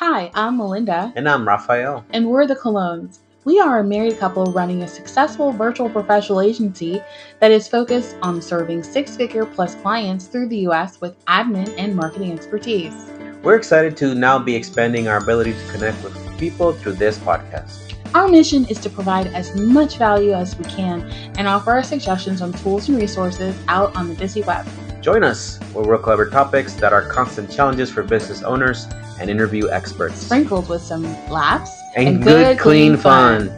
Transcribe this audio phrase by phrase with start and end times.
[0.00, 2.06] Hi, I'm Melinda, And I'm Rafael.
[2.14, 3.20] and we're the Colons.
[3.44, 7.02] We are a married couple running a successful virtual professional agency
[7.40, 11.94] that is focused on serving six figure plus clients through the US with admin and
[11.94, 12.94] marketing expertise.
[13.42, 17.92] We're excited to now be expanding our ability to connect with people through this podcast.
[18.14, 21.02] Our mission is to provide as much value as we can
[21.36, 24.66] and offer our suggestions on tools and resources out on the busy web.
[25.00, 28.86] Join us where we'll cover topics that are constant challenges for business owners
[29.18, 30.18] and interview experts.
[30.18, 33.48] sprinkled with some laughs and, good, clean fun.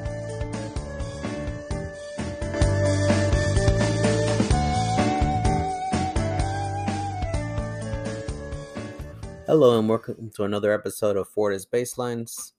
[9.48, 12.52] Hello and welcome to another episode of Fortis Baselines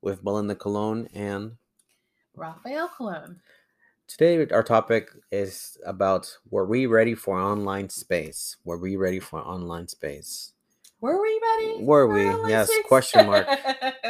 [0.00, 1.56] with Melinda Colon and
[2.36, 3.40] Rafael Colon.
[4.08, 8.56] Today, our topic is about were we ready for online space?
[8.64, 10.54] Were we ready for online space?
[11.02, 11.84] Were we ready?
[11.84, 12.24] Were we?
[12.48, 12.86] Yes, space?
[12.86, 13.46] question mark.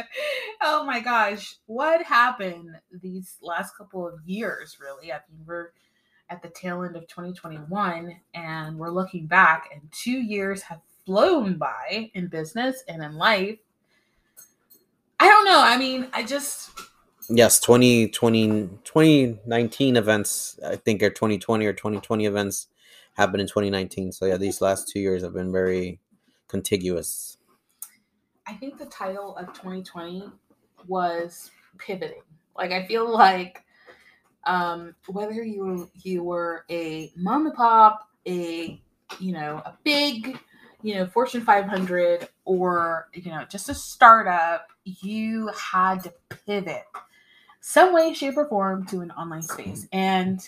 [0.61, 1.57] oh my gosh.
[1.65, 5.11] What happened these last couple of years, really?
[5.11, 5.71] I mean, we're
[6.29, 11.57] at the tail end of 2021 and we're looking back, and two years have flown
[11.57, 13.59] by in business and in life.
[15.19, 15.61] I don't know.
[15.61, 16.71] I mean, I just
[17.31, 22.67] Yes, 2020, 2019 events, I think, are 2020 or 2020 events
[23.13, 24.11] happened in 2019.
[24.13, 25.99] So, yeah, these last two years have been very
[26.47, 27.37] contiguous.
[28.47, 30.23] I think the title of 2020
[30.87, 32.23] was pivoting.
[32.57, 33.63] Like I feel like
[34.45, 38.81] um, whether you you were a mom and pop, a
[39.19, 40.39] you know a big
[40.81, 46.13] you know Fortune 500, or you know just a startup, you had to
[46.47, 46.85] pivot
[47.61, 50.47] some way, shape, or form to an online space, and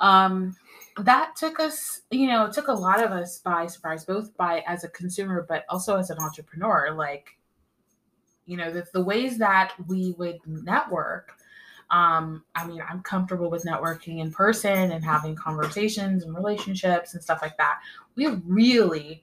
[0.00, 0.56] um,
[0.98, 4.84] that took us, you know, took a lot of us by surprise, both by as
[4.84, 6.92] a consumer, but also as an entrepreneur.
[6.92, 7.36] Like,
[8.46, 11.32] you know, the, the ways that we would network.
[11.90, 17.22] Um, I mean, I'm comfortable with networking in person and having conversations and relationships and
[17.22, 17.80] stuff like that.
[18.16, 19.22] We really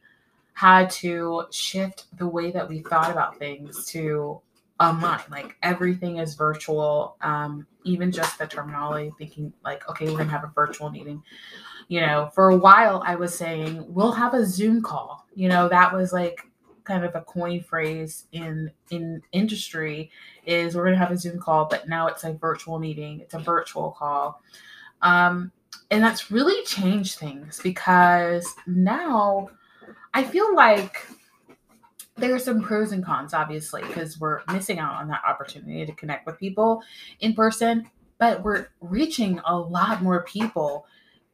[0.54, 4.42] had to shift the way that we thought about things to
[4.82, 5.22] online.
[5.30, 7.18] Like everything is virtual.
[7.22, 11.22] Um, even just the terminology, thinking like, okay, we're gonna have a virtual meeting.
[11.88, 15.26] You know, for a while I was saying we'll have a Zoom call.
[15.36, 16.42] You know, that was like
[16.84, 20.10] kind of a coin phrase in in industry
[20.46, 23.20] is we're gonna have a Zoom call, but now it's a virtual meeting.
[23.20, 24.42] It's a virtual call.
[25.02, 25.52] Um,
[25.90, 29.50] and that's really changed things because now
[30.14, 31.08] I feel like
[32.22, 35.92] there are some pros and cons, obviously, because we're missing out on that opportunity to
[35.94, 36.82] connect with people
[37.20, 40.86] in person, but we're reaching a lot more people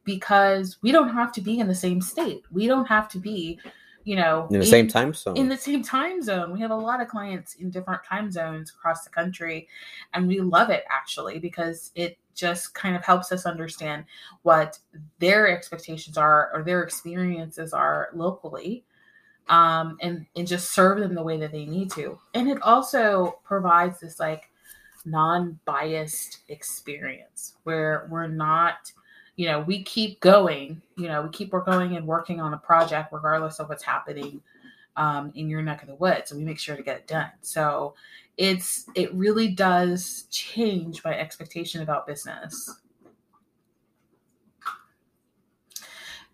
[0.03, 2.43] because we don't have to be in the same state.
[2.49, 3.59] We don't have to be,
[4.05, 5.35] you know, In the same time zone.
[5.35, 6.53] in the same time zone.
[6.53, 9.67] We have a lot of clients in different time zones across the country,
[10.13, 14.05] and we love it actually because it just kind of helps us understand
[14.43, 14.79] what
[15.19, 18.85] their expectations are or their experiences are locally.
[19.49, 23.39] Um, and and just serve them the way that they need to, and it also
[23.45, 24.49] provides this like
[25.05, 28.91] non-biased experience where we're not,
[29.35, 33.13] you know, we keep going, you know, we keep going and working on a project
[33.13, 34.41] regardless of what's happening
[34.97, 37.31] um, in your neck of the woods and we make sure to get it done.
[37.41, 37.93] So
[38.35, 42.81] it's it really does change my expectation about business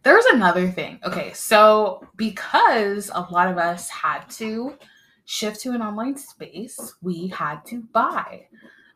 [0.03, 4.75] there's another thing okay so because a lot of us had to
[5.25, 8.45] shift to an online space we had to buy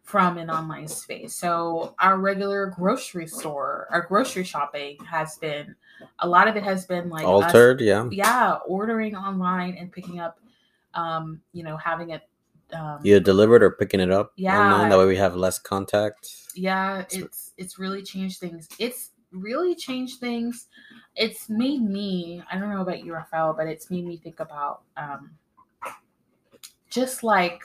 [0.03, 5.75] from an online space so our regular grocery store our grocery shopping has been
[6.19, 8.07] a lot of it has been like us Altered, yeah.
[8.11, 10.39] yeah ordering online and picking up
[10.93, 12.21] um you know having it
[12.73, 14.59] um Either delivered or picking it up Yeah.
[14.59, 14.89] online.
[14.89, 16.29] That way we have less contact.
[16.55, 19.11] yeah it's it's really changed things it's
[19.41, 20.67] really changed things.
[21.15, 24.81] It's made me i don't know about you rafael but it's made me think about
[24.97, 25.31] um
[26.89, 27.61] just like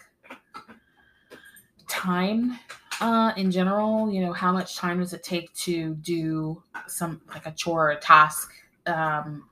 [1.88, 2.58] time
[3.00, 7.46] uh in general you know how much time does it take to do some like
[7.46, 8.52] a chore or a task
[8.86, 9.44] um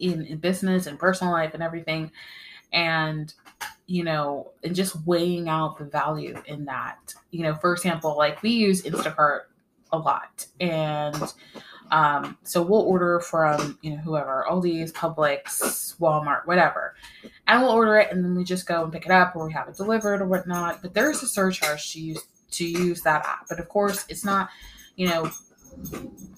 [0.00, 2.10] in, in business and personal life and everything.
[2.72, 3.32] And
[3.86, 7.14] you know and just weighing out the value in that.
[7.30, 9.42] You know for example like we use instacart
[9.92, 10.46] a lot.
[10.60, 11.16] And
[11.90, 16.94] um, so we'll order from you know whoever aldi's publix walmart whatever.
[17.46, 19.52] And we'll order it and then we just go and pick it up or we
[19.52, 20.82] have it delivered or whatnot.
[20.82, 23.46] But there's a surcharge to use to use that app.
[23.48, 24.50] But of course it's not
[24.96, 25.30] you know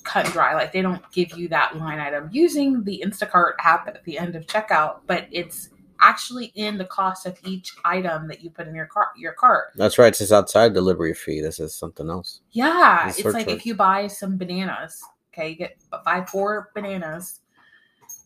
[0.04, 0.54] cut and dry.
[0.54, 4.36] Like they don't give you that line item using the instacart app at the end
[4.36, 5.70] of checkout but it's
[6.02, 9.08] actually in the cost of each item that you put in your cart.
[9.16, 9.68] Your cart.
[9.76, 10.08] That's right.
[10.08, 11.40] It's just outside delivery fee.
[11.40, 12.40] This is something else.
[12.50, 15.00] Yeah, It's it's like if you buy some bananas,
[15.32, 17.40] okay, you get buy four bananas,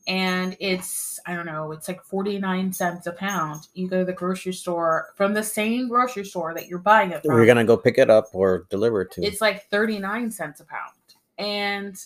[0.09, 3.67] and it's I don't know, it's like forty nine cents a pound.
[3.75, 7.23] You go to the grocery store from the same grocery store that you're buying it
[7.23, 7.35] from.
[7.35, 9.23] We're gonna go pick it up or deliver it to.
[9.25, 10.93] it's like 39 cents a pound.
[11.39, 11.97] And,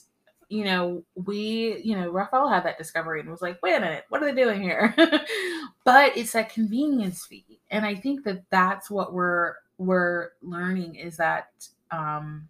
[0.50, 4.04] you know, we, you know, Rafael had that discovery and was like, wait a minute,
[4.08, 4.92] what are they doing here?
[5.84, 7.60] but it's that convenience fee.
[7.70, 11.50] And I think that that's what we're, we're learning is that,
[11.92, 12.48] um,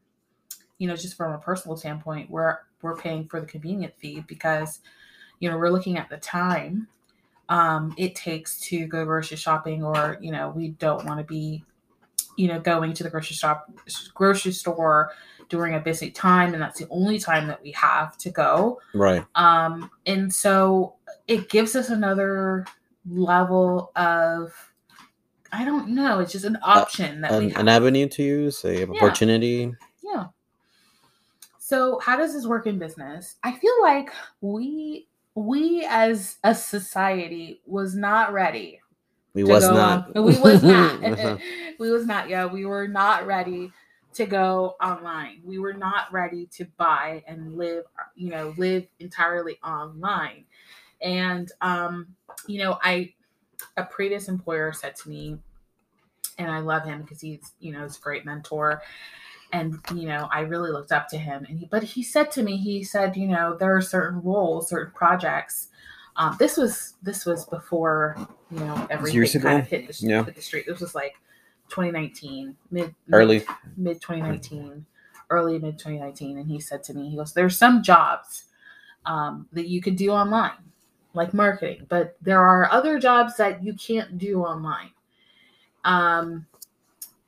[0.79, 4.81] you know, just from a personal standpoint, we're, we're paying for the convenience fee because,
[5.39, 6.89] you know, we're looking at the time
[7.51, 11.65] um, it takes to go grocery shopping or, you know, we don't want to be
[12.41, 13.71] you know, going to the grocery shop,
[14.15, 15.11] grocery store
[15.51, 18.81] during a busy time, and that's the only time that we have to go.
[18.95, 19.25] right.
[19.35, 20.95] Um, and so
[21.29, 22.65] it gives us another
[23.07, 24.53] level of,
[25.53, 27.61] I don't know, it's just an option that we An, have.
[27.61, 29.75] an avenue to use, a opportunity.
[30.03, 30.27] yeah.
[31.59, 33.37] So how does this work in business?
[33.45, 34.11] I feel like
[34.41, 38.80] we we as a society was not ready
[39.35, 40.15] We was not.
[40.17, 41.01] on- we was not.
[41.79, 42.29] we was not.
[42.29, 43.73] Yeah, we were not ready
[44.15, 45.41] to go online.
[45.45, 47.85] We were not ready to buy and live.
[48.15, 50.45] You know, live entirely online.
[51.01, 52.09] And um,
[52.47, 53.15] you know, I
[53.77, 55.39] a previous employer said to me,
[56.39, 58.83] and I love him because he's you know he's a great mentor.
[59.53, 61.45] And you know, I really looked up to him.
[61.49, 64.69] And he, but he said to me, he said, you know, there are certain roles,
[64.69, 65.69] certain projects.
[66.17, 68.17] Um, this was this was before
[68.51, 69.57] you know everything years kind ago?
[69.59, 70.25] of hit the, Yeah.
[70.25, 70.67] hit the street.
[70.67, 71.15] This was like
[71.69, 73.45] 2019, mid Early.
[73.77, 74.85] mid 2019,
[75.31, 76.39] early mid 2019.
[76.39, 78.45] And he said to me, he goes, "There's some jobs
[79.07, 80.59] um, that you could do online,
[81.15, 84.91] like marketing, but there are other jobs that you can't do online."
[85.85, 86.47] Um,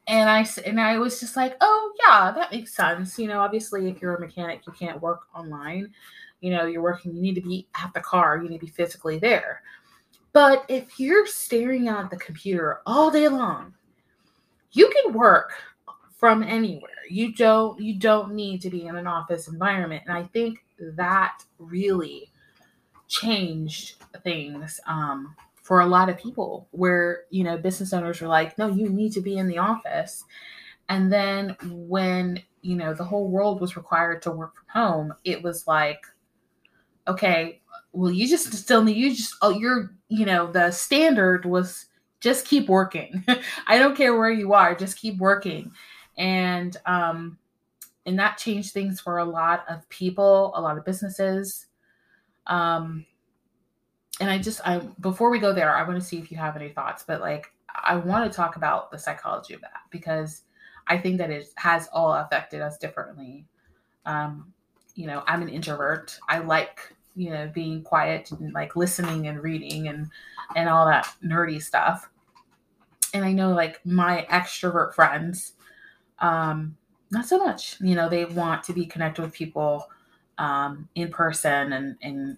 [0.08, 3.88] and I and I was just like, "Oh yeah, that makes sense." You know, obviously,
[3.88, 5.94] if you're a mechanic, you can't work online.
[6.42, 7.16] You know, you're working.
[7.16, 8.36] You need to be at the car.
[8.42, 9.62] You need to be physically there.
[10.34, 13.72] But if you're staring at the computer all day long,
[14.72, 15.52] you can work
[16.18, 16.90] from anywhere.
[17.08, 20.04] You don't you don't need to be in an office environment.
[20.06, 20.64] And I think
[20.96, 22.30] that really
[23.08, 28.56] changed things um, for a lot of people where, you know, business owners were like,
[28.58, 30.24] no, you need to be in the office.
[30.88, 35.42] And then when, you know, the whole world was required to work from home, it
[35.42, 36.04] was like,
[37.08, 37.60] okay,
[37.92, 41.86] well, you just still need, you just, oh, you're, you know, the standard was
[42.20, 43.24] just keep working.
[43.66, 45.72] I don't care where you are, just keep working.
[46.16, 47.38] And, um,
[48.06, 51.66] and that changed things for a lot of people, a lot of businesses.
[52.46, 53.06] Um,
[54.20, 56.56] and I just, I, before we go there, I want to see if you have
[56.56, 60.42] any thoughts, but like, I want to talk about the psychology of that because
[60.86, 63.46] I think that it has all affected us differently.
[64.04, 64.52] Um,
[64.94, 66.18] you know, I'm an introvert.
[66.28, 70.08] I like, you know, being quiet and like listening and reading and
[70.56, 72.10] and all that nerdy stuff.
[73.14, 75.52] And I know like my extrovert friends,
[76.18, 76.76] um,
[77.10, 77.76] not so much.
[77.80, 79.88] You know, they want to be connected with people
[80.38, 82.36] um, in person and and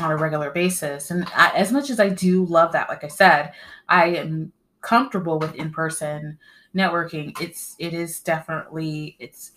[0.00, 1.10] on a regular basis.
[1.10, 3.52] And I, as much as I do love that, like I said,
[3.88, 6.38] I am comfortable with in person
[6.74, 7.38] networking.
[7.40, 9.52] It's it is definitely it's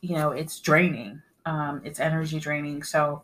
[0.00, 1.22] you know it's draining.
[1.44, 2.82] Um, it's energy draining.
[2.82, 3.22] So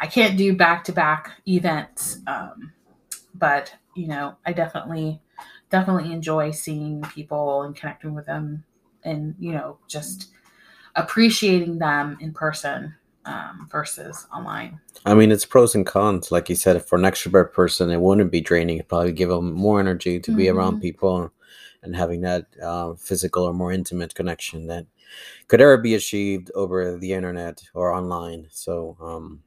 [0.00, 2.18] I can't do back to back events.
[2.26, 2.72] Um,
[3.34, 5.20] but you know, I definitely
[5.70, 8.64] definitely enjoy seeing people and connecting with them
[9.02, 10.30] and you know just
[10.94, 14.80] appreciating them in person um, versus online.
[15.04, 16.30] I mean, it's pros and cons.
[16.30, 18.78] Like you said, for an extrovert person, it wouldn't be draining.
[18.78, 20.82] It'd probably give them more energy to be around Mhm.
[20.82, 21.32] people
[21.86, 24.86] and having that uh, physical or more intimate connection that
[25.48, 28.48] could ever be achieved over the internet or online.
[28.50, 29.42] So, um,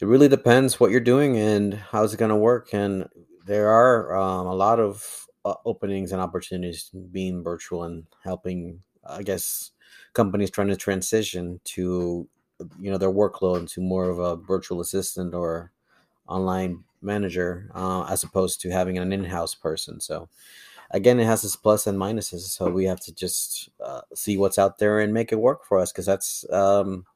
[0.00, 2.72] it really depends what you're doing and how's it going to work.
[2.72, 3.06] And
[3.46, 9.22] there are um, a lot of uh, openings and opportunities being virtual and helping, I
[9.22, 9.72] guess,
[10.12, 12.28] companies trying to transition to
[12.78, 15.72] you know their workload to more of a virtual assistant or
[16.28, 20.00] online manager uh, as opposed to having an in-house person.
[20.00, 20.28] So
[20.90, 22.40] again it has its plus and minuses.
[22.40, 25.78] So we have to just uh, see what's out there and make it work for
[25.78, 27.06] us because that's um,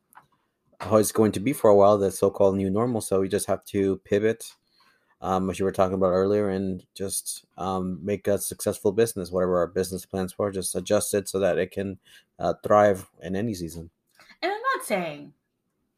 [0.80, 3.00] how it's going to be for a while the so-called new normal.
[3.00, 4.54] So we just have to pivot
[5.24, 9.56] um, as you were talking about earlier and just um, make a successful business whatever
[9.56, 11.98] our business plans were just adjust it so that it can
[12.38, 13.90] uh, thrive in any season.
[14.42, 15.32] And I'm not saying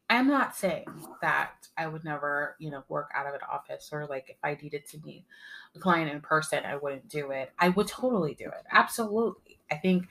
[0.09, 0.87] I'm not saying
[1.21, 4.57] that I would never, you know, work out of an office or like if I
[4.61, 5.25] needed to meet
[5.75, 7.51] a client in person, I wouldn't do it.
[7.59, 8.63] I would totally do it.
[8.71, 9.57] Absolutely.
[9.69, 10.07] I think,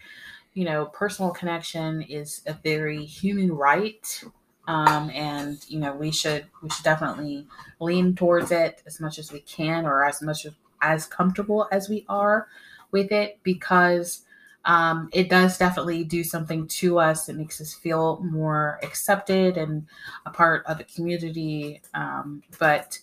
[0.53, 4.23] you know, personal connection is a very human right.
[4.69, 7.47] Um, and you know, we should we should definitely
[7.81, 11.89] lean towards it as much as we can or as much as, as comfortable as
[11.89, 12.49] we are
[12.91, 14.26] with it because
[14.67, 17.29] um, it does definitely do something to us.
[17.29, 19.87] It makes us feel more accepted and
[20.27, 21.81] a part of a community.
[21.95, 22.99] Um, but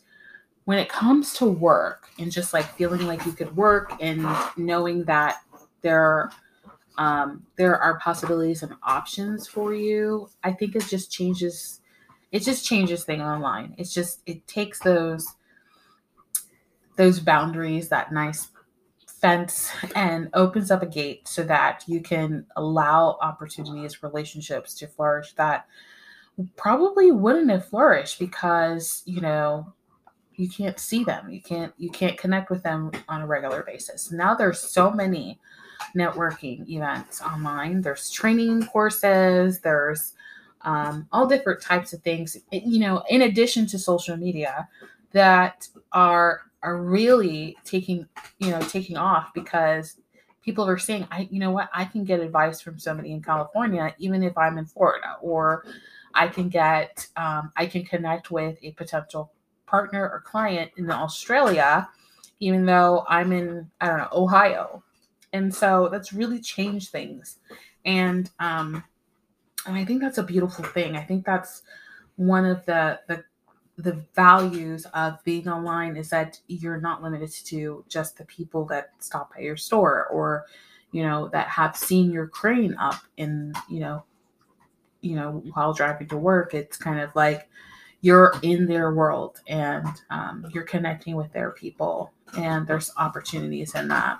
[0.66, 4.28] when it comes to work and just like feeling like you could work and
[4.58, 5.38] knowing that
[5.82, 6.32] there
[6.98, 11.82] um, there are possibilities and options for you, I think it just changes.
[12.32, 13.74] It just changes things online.
[13.78, 15.26] It's just it takes those
[16.98, 18.50] those boundaries, that nice
[19.24, 25.32] fence and opens up a gate so that you can allow opportunities, relationships to flourish
[25.36, 25.66] that
[26.58, 29.74] probably wouldn't have flourished because, you know,
[30.36, 31.30] you can't see them.
[31.30, 34.12] You can't you can't connect with them on a regular basis.
[34.12, 35.40] Now there's so many
[35.96, 37.80] networking events online.
[37.80, 40.16] There's training courses, there's
[40.64, 44.68] um, all different types of things, you know, in addition to social media
[45.12, 48.08] that are are really taking
[48.40, 49.98] you know taking off because
[50.42, 51.70] people are saying i you know what?
[51.74, 55.66] I can get advice from somebody in california even if i'm in florida or
[56.14, 59.32] i can get um, i can connect with a potential
[59.66, 61.88] partner or client in australia
[62.40, 64.84] even though i'm in i don't know ohio.
[65.32, 67.40] And so that's really changed things.
[67.86, 68.84] And um
[69.66, 70.96] and i think that's a beautiful thing.
[70.96, 71.64] I think that's
[72.16, 73.24] one of the the
[73.78, 78.92] the values of being online is that you're not limited to just the people that
[79.00, 80.46] stop at your store or
[80.92, 84.04] you know that have seen your crane up in you know
[85.02, 86.54] you know while driving to work.
[86.54, 87.50] It's kind of like
[88.02, 93.88] you're in their world and um, you're connecting with their people and there's opportunities in
[93.88, 94.20] that.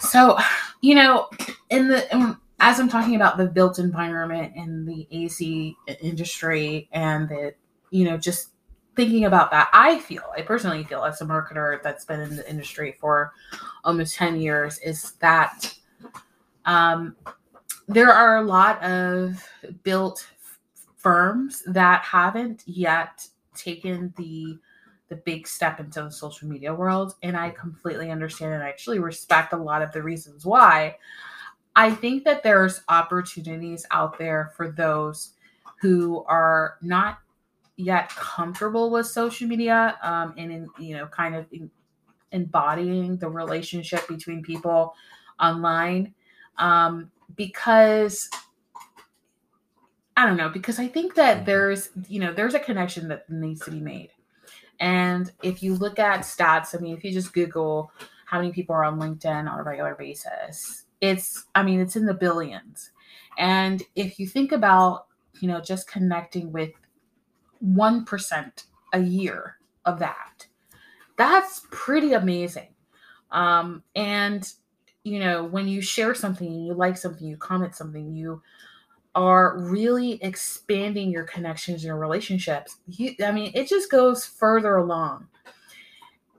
[0.00, 0.38] So
[0.80, 1.28] you know
[1.70, 7.54] in the as i'm talking about the built environment in the ac industry and the
[7.90, 8.50] you know, just
[8.96, 12.48] thinking about that, I feel, I personally feel as a marketer that's been in the
[12.48, 13.32] industry for
[13.84, 15.74] almost 10 years, is that
[16.64, 17.16] um,
[17.86, 19.42] there are a lot of
[19.82, 20.26] built
[20.96, 24.58] firms that haven't yet taken the
[25.08, 28.98] the big step into the social media world and i completely understand and i actually
[28.98, 30.94] respect a lot of the reasons why.
[31.78, 35.34] I think that there's opportunities out there for those
[35.80, 37.20] who are not
[37.78, 41.70] yet comfortable with social media um, and in you know kind of in,
[42.32, 44.94] embodying the relationship between people
[45.40, 46.12] online
[46.58, 48.28] um, because
[50.16, 51.46] I don't know because I think that mm-hmm.
[51.46, 54.10] there's you know there's a connection that needs to be made
[54.80, 57.92] and if you look at stats I mean if you just Google
[58.26, 62.06] how many people are on LinkedIn on a regular basis it's I mean it's in
[62.06, 62.90] the billions
[63.38, 65.06] and if you think about
[65.40, 66.72] you know just connecting with
[67.64, 70.46] 1% a year of that.
[71.16, 72.68] That's pretty amazing.
[73.30, 74.50] Um, and,
[75.04, 78.42] you know, when you share something, you like something, you comment something, you
[79.14, 82.76] are really expanding your connections, your relationships.
[82.86, 85.26] You, I mean, it just goes further along.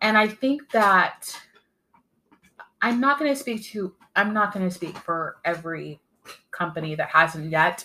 [0.02, 1.38] And I think that
[2.82, 6.00] I'm not going to speak to, I'm not going to speak for every
[6.52, 7.84] company that hasn't yet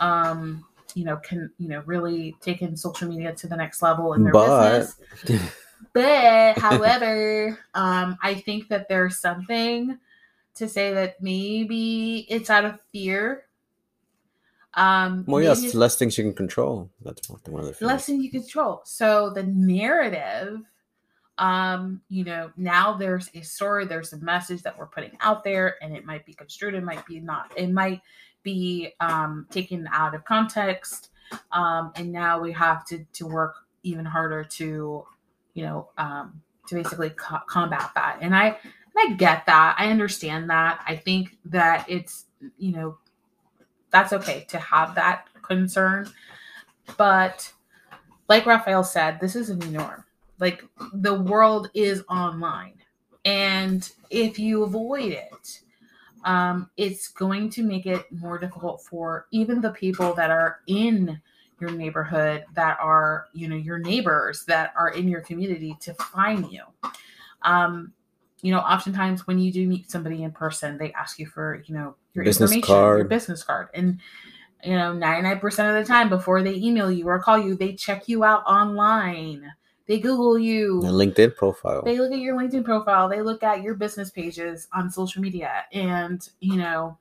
[0.00, 0.64] um,
[0.94, 4.32] you know can you know really taken social media to the next level in their
[4.32, 4.86] but...
[5.24, 5.52] business.
[5.94, 9.98] But however um i think that there's something
[10.54, 13.46] to say that maybe it's out of fear.
[14.74, 16.88] Um well yes less things you can control.
[17.02, 17.82] That's one of the things.
[17.82, 18.82] less things you control.
[18.84, 20.62] So the narrative
[21.38, 25.76] um you know now there's a story there's a message that we're putting out there
[25.82, 28.02] and it might be construed it might be not it might
[28.42, 31.10] be um, taken out of context.
[31.50, 35.06] Um, and now we have to, to work even harder to,
[35.54, 38.18] you know, um, to basically co- combat that.
[38.20, 38.56] And I, and
[38.98, 39.76] I get that.
[39.78, 40.82] I understand that.
[40.86, 42.26] I think that it's,
[42.58, 42.98] you know,
[43.90, 46.10] that's okay to have that concern.
[46.96, 47.52] But
[48.28, 50.04] like Rafael said, this is a new norm.
[50.38, 52.74] Like the world is online.
[53.24, 55.60] And if you avoid it,
[56.24, 61.20] um, it's going to make it more difficult for even the people that are in
[61.60, 66.50] your neighborhood that are you know your neighbors that are in your community to find
[66.50, 66.62] you.
[67.42, 67.92] Um,
[68.42, 71.74] you know oftentimes when you do meet somebody in person they ask you for you
[71.74, 72.98] know your business information card.
[72.98, 73.68] your business card.
[73.72, 73.98] And
[74.64, 78.08] you know 99% of the time before they email you or call you they check
[78.08, 79.52] you out online
[79.92, 81.82] they google you A LinkedIn profile.
[81.84, 85.64] they look at your linkedin profile they look at your business pages on social media
[85.72, 86.96] and you know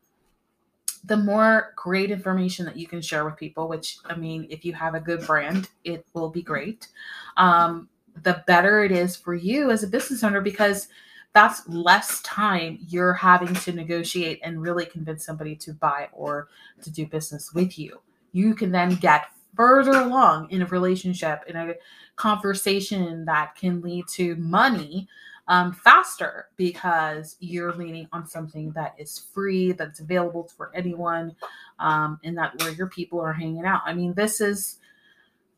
[1.05, 4.73] the more great information that you can share with people which i mean if you
[4.73, 6.89] have a good brand it will be great
[7.37, 7.87] um,
[8.23, 10.89] the better it is for you as a business owner because
[11.33, 16.49] that's less time you're having to negotiate and really convince somebody to buy or
[16.81, 18.01] to do business with you.
[18.33, 21.75] You can then get further along in a relationship, in a
[22.15, 25.07] conversation that can lead to money
[25.47, 31.35] um, faster because you're leaning on something that is free, that's available for anyone,
[31.79, 33.81] um, and that where your people are hanging out.
[33.85, 34.77] I mean, this is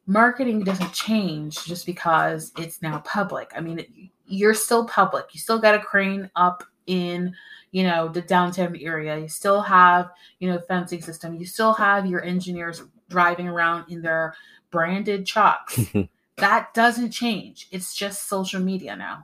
[0.07, 3.51] marketing doesn't change just because it's now public.
[3.55, 3.89] I mean, it,
[4.25, 5.25] you're still public.
[5.33, 7.33] You still got a crane up in,
[7.71, 9.17] you know, the downtown area.
[9.17, 10.09] You still have,
[10.39, 11.35] you know, fencing system.
[11.35, 12.83] You still have your engineers
[13.13, 14.35] driving around in their
[14.71, 15.79] branded trucks.
[16.37, 17.67] that doesn't change.
[17.71, 19.21] It's just social media now.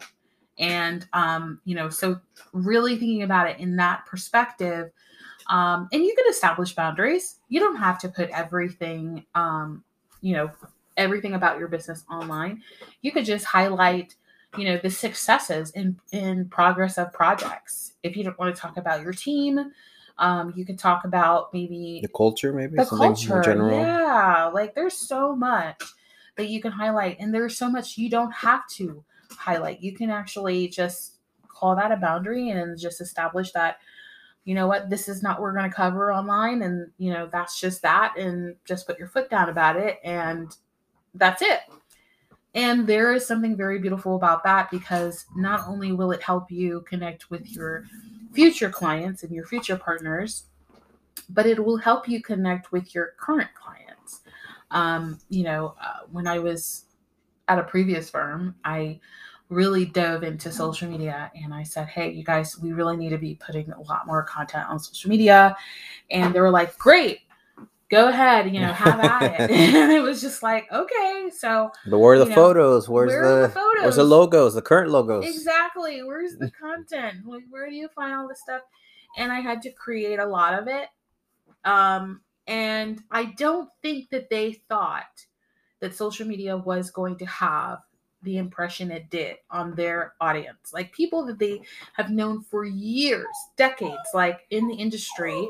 [0.60, 2.19] And um, you know, so
[2.53, 4.91] really thinking about it in that perspective,
[5.50, 7.38] um, and you can establish boundaries.
[7.48, 9.84] You don't have to put everything um,
[10.22, 10.51] you know
[10.98, 12.62] everything about your business online
[13.01, 14.15] you could just highlight
[14.58, 18.77] you know the successes in in progress of projects if you don't want to talk
[18.77, 19.72] about your team
[20.19, 23.29] um, you could talk about maybe the culture, maybe the something culture.
[23.29, 23.79] more general.
[23.79, 25.81] yeah like there's so much
[26.35, 29.81] that you can highlight and there's so much you don't have to highlight.
[29.81, 31.15] You can actually just
[31.47, 33.77] call that a boundary and just establish that
[34.45, 37.27] you know what this is not what we're going to cover online and you know
[37.31, 40.55] that's just that and just put your foot down about it and
[41.15, 41.61] that's it.
[42.55, 46.81] And there is something very beautiful about that because not only will it help you
[46.88, 47.83] connect with your
[48.33, 50.45] future clients and your future partners
[51.29, 54.21] but it will help you connect with your current clients
[54.71, 56.86] um, you know uh, when i was
[57.48, 59.00] at a previous firm i
[59.50, 63.17] really dove into social media and I said, Hey, you guys, we really need to
[63.17, 65.58] be putting a lot more content on social media.
[66.12, 67.21] And they were like, Great,
[67.89, 69.52] go ahead, you know, have at it.
[69.75, 72.88] and it was just like, okay, so But where are the know, photos?
[72.88, 73.82] Where's where the, the photos?
[73.82, 74.54] where's the logos?
[74.54, 75.25] The current logos.
[75.25, 77.25] exactly, where's the content?
[77.25, 78.62] Like, where do you find all this stuff?
[79.17, 80.88] And I had to create a lot of it.
[81.65, 85.25] Um, and I don't think that they thought
[85.80, 87.80] that social media was going to have
[88.21, 90.73] the impression it did on their audience.
[90.73, 91.62] Like people that they
[91.93, 95.47] have known for years, decades, like in the industry.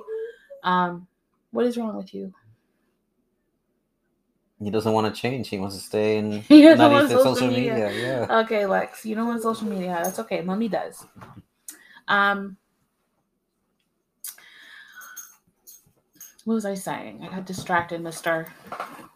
[0.64, 1.08] Um,
[1.52, 2.34] what is wrong with you?
[4.62, 5.50] He doesn't want to change.
[5.50, 7.74] He wants to stay in He doesn't want social social media.
[7.74, 7.92] media.
[7.94, 8.28] Yeah.
[8.42, 10.02] Okay, Lex, you don't want social media.
[10.04, 10.42] That's okay.
[10.42, 11.06] Mommy does.
[12.08, 12.58] Um,
[16.46, 17.22] what was I saying?
[17.24, 18.48] I got distracted, Mister.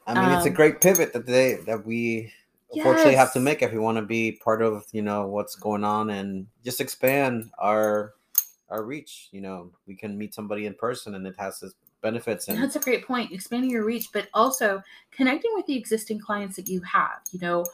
[0.08, 2.34] I mean, it's a Um, great pivot that they that we
[2.74, 5.84] unfortunately have to make if we want to be part of you know what's going
[5.84, 8.14] on and just expand our
[8.70, 9.30] our reach.
[9.32, 12.76] You know, we can meet somebody in person and it has its benefits and That's
[12.76, 13.32] a great point.
[13.32, 17.22] Expanding your reach, but also connecting with the existing clients that you have.
[17.32, 17.66] You know,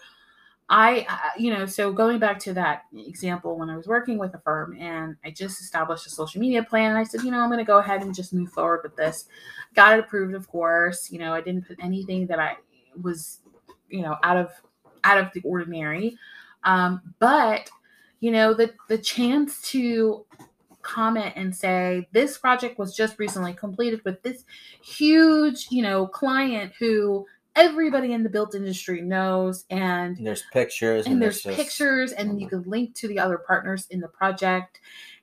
[0.70, 4.34] I, uh, you know, so going back to that example when I was working with
[4.36, 7.40] a firm and I just established a social media plan, and I said, you know,
[7.40, 9.26] I'm going to go ahead and just move forward with this.
[9.74, 11.12] Got it approved, of course.
[11.12, 12.56] You know, I didn't put anything that I
[13.02, 13.40] was,
[13.90, 14.52] you know, out of
[15.04, 16.18] out of the ordinary.
[16.64, 17.70] Um, but
[18.20, 20.26] you know, the the chance to
[20.90, 24.44] comment and say this project was just recently completed with this
[24.82, 27.26] huge, you know, client who
[27.56, 32.48] everybody in the built industry knows and there's pictures and there's just- pictures and you
[32.48, 32.62] mm-hmm.
[32.62, 34.80] can link to the other partners in the project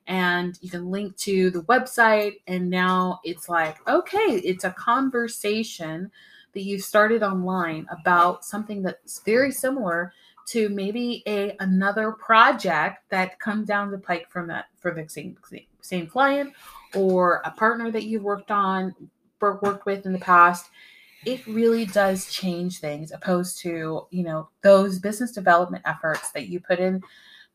[0.06, 6.10] and you can link to the website and now it's like okay it's a conversation
[6.52, 10.12] that you've started online about something that's very similar
[10.46, 15.36] to maybe a another project that comes down the pike from that for the same
[15.80, 16.52] same client
[16.94, 18.94] or a partner that you've worked on
[19.40, 20.70] or worked with in the past
[21.24, 26.60] it really does change things opposed to you know those business development efforts that you
[26.60, 27.02] put in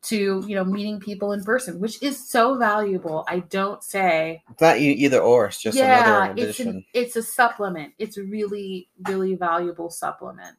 [0.02, 4.62] to you know meeting people in person which is so valuable i don't say It's
[4.62, 5.46] not either or.
[5.46, 6.68] It's just yeah another it's addition.
[6.68, 10.58] an, it's a supplement it's a really really valuable supplement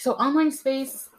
[0.00, 1.10] so online space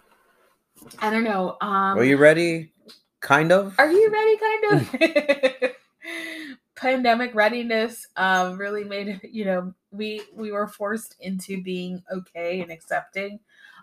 [0.99, 2.73] i don't know um Are you ready?
[3.19, 3.75] Kind of.
[3.77, 5.71] are you ready kind of
[6.75, 12.71] pandemic readiness um really made you know we we were forced into being okay and
[12.71, 13.39] accepting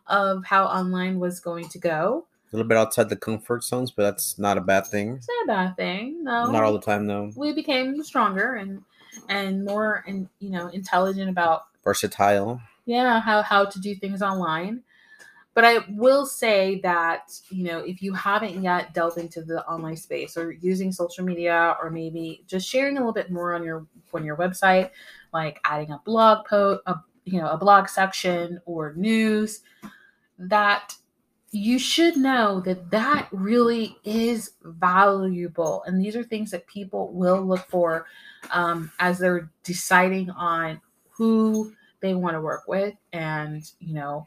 [0.08, 4.02] of how online was going to go A little bit outside the comfort zones, but
[4.04, 5.16] that's not a bad thing.
[5.16, 7.30] it's not a bad thing no Not all the time though.
[7.36, 8.82] we became stronger and
[9.28, 12.60] and more and you know intelligent about Versatile.
[12.86, 14.82] yeah how how to do things online
[15.58, 19.96] but i will say that you know if you haven't yet delved into the online
[19.96, 23.84] space or using social media or maybe just sharing a little bit more on your
[24.14, 24.90] on your website
[25.34, 26.94] like adding a blog post a
[27.24, 29.62] you know a blog section or news
[30.38, 30.94] that
[31.50, 35.82] you should know that that really is valuable.
[35.86, 38.04] And these are things that people will look for
[38.52, 44.26] um, as they're deciding on who they want to work with and you know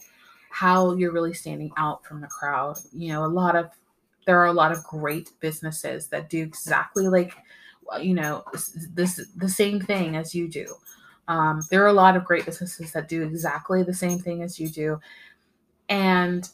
[0.61, 2.77] how you're really standing out from the crowd.
[2.93, 3.71] You know a lot of
[4.27, 7.33] there are a lot of great businesses that do exactly like
[7.99, 8.43] you know
[8.93, 10.67] this the same thing as you do.
[11.27, 14.59] Um, there are a lot of great businesses that do exactly the same thing as
[14.59, 14.99] you do.
[15.89, 16.47] And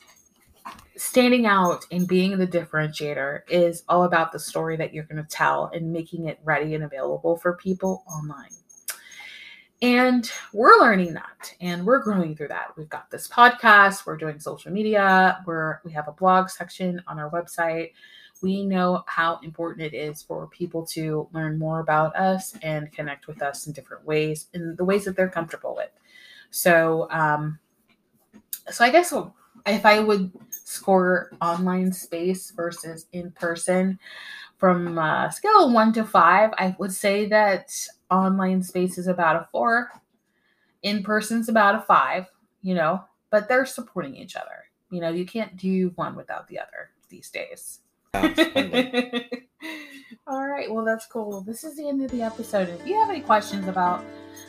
[0.95, 5.29] standing out and being the differentiator is all about the story that you're going to
[5.29, 8.56] tell and making it ready and available for people online.
[9.81, 12.73] And we're learning that and we're growing through that.
[12.75, 17.19] We've got this podcast, we're doing social media, we're we have a blog section on
[17.19, 17.91] our website.
[18.41, 23.27] We know how important it is for people to learn more about us and connect
[23.27, 25.89] with us in different ways, in the ways that they're comfortable with.
[26.49, 27.59] So, um,
[28.69, 29.13] so I guess
[29.65, 33.99] if I would score online space versus in person
[34.57, 37.71] from a scale of one to five, I would say that
[38.09, 39.91] online space is about a four,
[40.83, 42.27] in person's about a five,
[42.61, 44.65] you know, but they're supporting each other.
[44.89, 47.79] You know, you can't do one without the other these days.
[50.27, 51.41] All right, well, that's cool.
[51.41, 52.69] This is the end of the episode.
[52.69, 54.03] If you have any questions about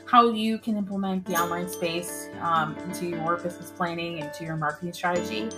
[0.07, 4.93] how you can implement the online space um, into your business planning, into your marketing
[4.93, 5.49] strategy,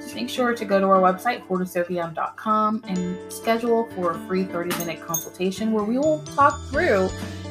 [0.00, 4.76] just make sure to go to our website, fortisodium.com, and schedule for a free 30
[4.78, 7.10] minute consultation where we will talk through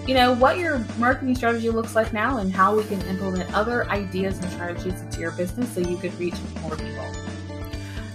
[0.10, 3.88] you know what your marketing strategy looks like now and how we can implement other
[3.92, 7.06] ideas and strategies into your business so you could reach more people.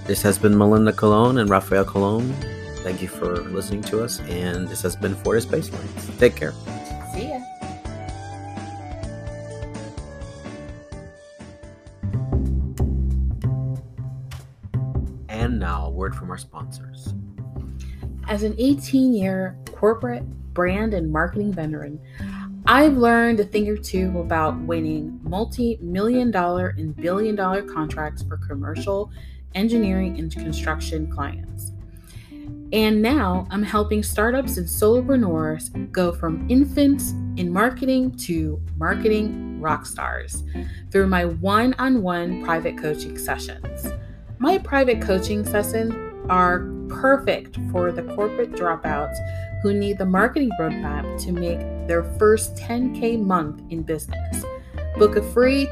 [0.04, 2.32] This has been melinda colon and rafael colon.
[2.78, 6.18] Thank you for listening to us and this has been fortis baselines.
[6.18, 6.52] Take care
[16.34, 17.14] our sponsors
[18.28, 22.00] as an 18 year corporate brand and marketing veteran,
[22.66, 28.22] I've learned a thing or two about winning multi million dollar and billion dollar contracts
[28.22, 29.12] for commercial,
[29.54, 31.72] engineering, and construction clients.
[32.72, 39.86] And now I'm helping startups and solopreneurs go from infants in marketing to marketing rock
[39.86, 40.42] stars
[40.90, 43.92] through my one on one private coaching sessions.
[44.38, 45.94] My private coaching sessions
[46.28, 49.16] are perfect for the corporate dropouts
[49.62, 54.44] who need the marketing roadmap to make their first 10K month in business.
[54.98, 55.68] Book a free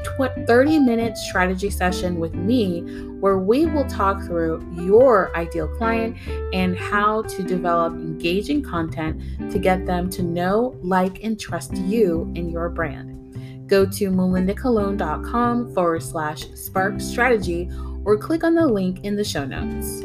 [0.47, 2.81] 30 minute strategy session with me
[3.21, 6.17] where we will talk through your ideal client
[6.51, 12.23] and how to develop engaging content to get them to know, like, and trust you
[12.35, 13.69] and your brand.
[13.69, 17.69] Go to melindacolon.com forward slash spark strategy
[18.03, 20.03] or click on the link in the show notes.